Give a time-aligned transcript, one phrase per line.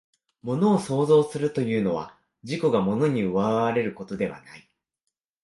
[0.41, 4.67] 物を創造するというのは、自己が物に奪われることではない。